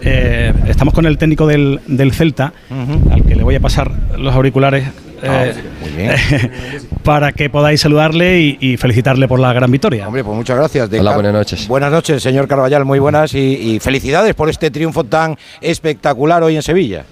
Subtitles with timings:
[0.00, 2.52] Eh, estamos con el técnico del, del Celta,
[3.10, 4.88] al que le voy a pasar los auriculares
[5.22, 5.54] eh,
[7.04, 10.06] para que podáis saludarle y, y felicitarle por la gran victoria.
[10.06, 10.90] Hombre, pues muchas gracias.
[10.90, 11.68] De Hola, buenas noches.
[11.68, 16.56] Buenas noches, señor Carvallal, muy buenas y, y felicidades por este triunfo tan espectacular hoy
[16.56, 17.04] en Sevilla.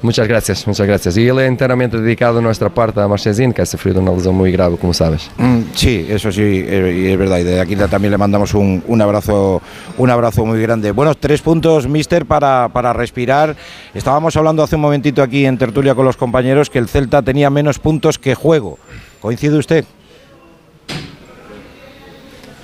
[0.00, 1.16] Muchas gracias, muchas gracias.
[1.16, 4.34] Y él es enteramente dedicado a nuestra parte a Marchesín, que ha sufrido una lesión
[4.34, 5.28] muy grave, como sabes.
[5.36, 7.38] Mm, sí, eso sí, eh, y es verdad.
[7.38, 9.60] Y desde aquí también le mandamos un, un abrazo,
[9.96, 10.92] un abrazo muy grande.
[10.92, 13.56] Bueno, tres puntos, Mister, para, para respirar.
[13.92, 17.50] Estábamos hablando hace un momentito aquí en tertulia con los compañeros que el Celta tenía
[17.50, 18.78] menos puntos que juego.
[19.20, 19.84] ¿Coincide usted?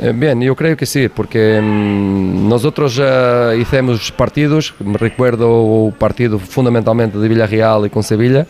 [0.01, 5.93] Eh, Bien, yo creo que sí, porque mm, nosotros ya hicimos partidos, me recuerdo o
[5.93, 8.47] partido fundamentalmente de Villarreal y con Sevilla,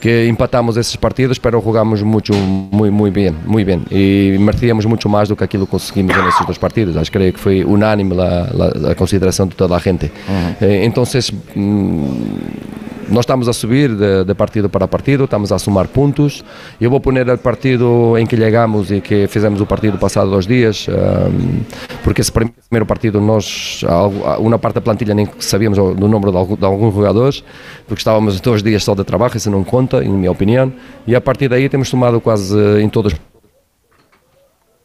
[0.00, 5.08] que empatamos esses partidos, pero jugamos mucho, muy, muy bien, muy bien, y merecíamos mucho
[5.08, 6.96] más do que aquilo que conseguimos nesses dois partidos.
[6.96, 8.48] Acho que creio que foi unánime a,
[8.88, 10.10] a, a consideração de toda a gente.
[10.60, 12.79] Eh, entonces, mm,
[13.10, 16.44] nós estamos a subir de, de, partido para partido, estamos a somar pontos.
[16.80, 20.46] Eu vou poner o partido em que chegamos e que fizemos o partido passado dois
[20.46, 21.60] dias, um,
[22.04, 23.82] porque esse primeiro partido nós,
[24.38, 27.44] uma parte da plantilha nem sabíamos do número de, algum, de alguns jogadores,
[27.86, 30.72] porque estávamos dois dias só de trabalho, isso não conta, em minha opinião.
[31.06, 33.14] E a partir daí temos somado quase em todos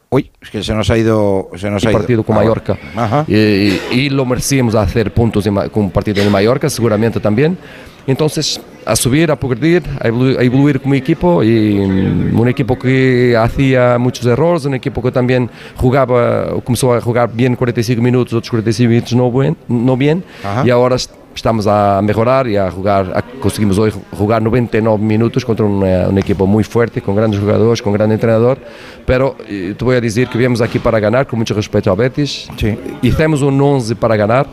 [0.08, 1.50] Uy, es que se nos ha ido.
[1.56, 1.98] Se nos ha ido.
[1.98, 2.78] partido con Mallorca.
[2.94, 3.24] Ajá.
[3.26, 7.58] Y, y, lo merecíamos hacer puntos en, con un partido en Mallorca, seguramente también.
[8.06, 12.78] Entonces, a subir, a progredir, a evoluir, a evoluir como equipo y um, un equipo
[12.78, 18.32] que hacía muchos errores, un equipo que también jugaba, comenzó a jugar bien 45 minutos,
[18.34, 20.24] otros 45 minutos no bien, no bien
[20.64, 20.96] y ahora
[21.34, 26.18] estamos a mejorar y a jugar, a, conseguimos hoy jugar 99 minutos contra un, un,
[26.18, 28.58] equipo muy fuerte, con grandes jugadores, con gran entrenador,
[29.04, 31.94] pero eh, te voy a decir que viemos aquí para ganar, con mucho respeto a
[31.94, 32.78] Betis, sí.
[33.02, 34.46] hicimos un 11 para ganar,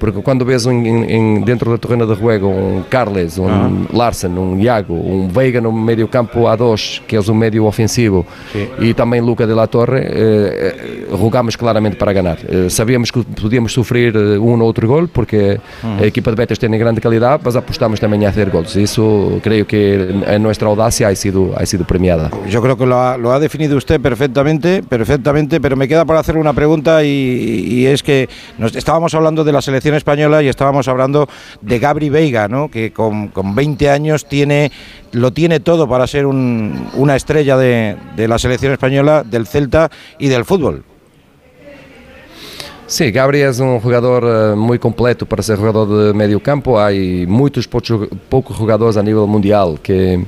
[0.00, 3.86] porque quando vês um, em, dentro da terreno de juego um Carles, um Uhum.
[3.92, 8.24] Larsen, um Iago, um Veiga no meio campo a dois, que é o meio ofensivo,
[8.52, 8.68] Sim.
[8.80, 12.38] e também Luca de la Torre, eh, jogamos claramente para ganhar.
[12.48, 15.98] Eh, sabíamos que podíamos sofrer um ou outro gol, porque Uhum.
[16.00, 18.74] a equipa de Betis tem grande qualidade, mas apostamos também a fazer gols.
[18.76, 22.30] Isso creio que a nossa audácia ha sido, ha sido premiada.
[22.48, 26.16] Yo creo que lo ha, lo ha definido usted perfectamente, perfectamente, pero me queda por
[26.16, 28.28] hacer una pregunta y, y es que
[28.58, 31.28] nos, estábamos hablando de la selección española y estábamos hablando
[31.60, 32.70] de Gabri Veiga, ¿no?
[32.70, 34.70] que con, con 20 años tiene,
[35.12, 39.90] lo tiene todo para ser un, una estrella de, de la selección española, del Celta
[40.18, 40.84] y del fútbol.
[42.90, 46.76] Sim, Gabriel é um jogador uh, muito completo para ser jogador de meio campo.
[46.76, 46.90] Há
[47.28, 50.26] muitos poucos, poucos jogadores a nível mundial que,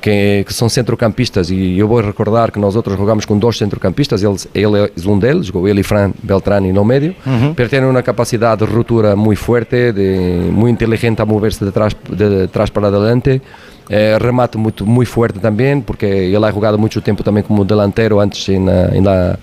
[0.00, 4.22] que, que, são centrocampistas e eu vou recordar que nós outros jogamos com dois centrocampistas,
[4.22, 7.54] ele, ele é um deles, jogou ele e Fran Beltrani no meio, Uhum.
[7.54, 11.94] pero tem uma capacidade de ruptura muito forte, de, muito inteligente a mover-se de trás,
[12.08, 13.40] de trás para adelante.
[13.88, 18.20] Eh, remate muito, muito forte também, porque ele ha jogado muito tempo também como delantero
[18.20, 19.36] antes na, na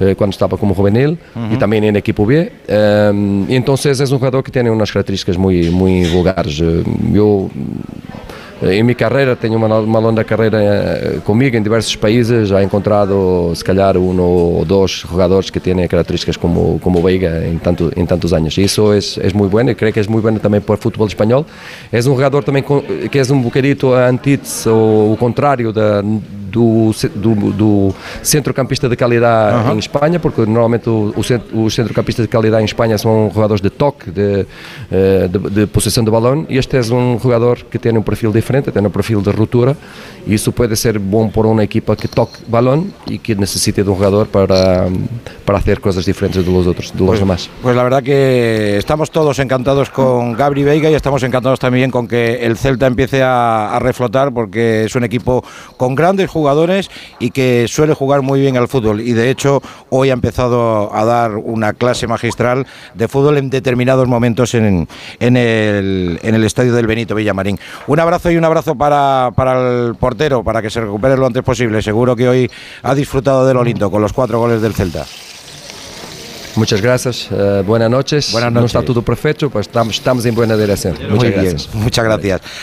[0.00, 1.52] eh, quando estava como juvenil Uhum.
[1.52, 2.50] e também na equipo B.
[3.14, 6.60] Um, então é um jogador que tem umas características muito, muito vulgares.
[6.60, 6.82] Eh,
[7.14, 7.48] Eu
[8.62, 13.52] em minha carreira, tenho uma, uma longa carreira eh, comigo em diversos países, já encontrado,
[13.54, 18.06] se calhar, um ou dois jogadores que têm características como, como Veiga em, tanto, em
[18.06, 18.56] tantos anos.
[18.56, 21.06] Isso é, é muito bom e creio que é muito bom também para o futebol
[21.06, 21.44] espanhol.
[21.92, 22.62] É um jogador também
[23.10, 26.02] que é um bocadito antítese ou o contrário da,
[26.54, 29.24] do, do, do centrocampista de qualidade
[29.68, 29.74] Uhum.
[29.74, 33.60] em Espanha, porque normalmente o, o cent, os centrocampistas de qualidade em Espanha são jogadores
[33.60, 34.46] de toque, de,
[34.90, 38.30] eh, de, de possessão de balão, e este é um jogador que tem um perfil
[38.32, 39.76] diferente, tem um perfil de ruptura,
[40.26, 43.90] e isso pode ser bom para uma equipa que toque balão e que necessite de
[43.90, 44.86] um jogador para,
[45.46, 47.50] para hacer coisas diferentes de los outros, de los Pues, demás.
[47.62, 52.06] pues la verdad que estamos todos encantados con Gabri Veiga y estamos encantados también con
[52.08, 55.42] que el Celta empiece a, a reflotar porque es un equipo
[55.76, 56.43] con grandes jugadores
[57.18, 61.04] y que suele jugar muy bien al fútbol y de hecho hoy ha empezado a
[61.04, 64.88] dar una clase magistral de fútbol en determinados momentos en,
[65.20, 67.58] en, el, en el estadio del Benito Villamarín.
[67.86, 71.42] Un abrazo y un abrazo para, para el portero para que se recupere lo antes
[71.42, 71.80] posible.
[71.82, 72.50] Seguro que hoy
[72.82, 75.04] ha disfrutado de lo lindo con los cuatro goles del Celta.
[76.56, 78.30] Muchas gracias, uh, buenas noches.
[78.30, 78.76] Buenas No noches.
[78.76, 80.94] está todo perfecto, pues estamos, estamos en buena dirección.
[80.94, 81.74] Muchas Muy bien, gracias.
[81.74, 82.40] muchas gracias.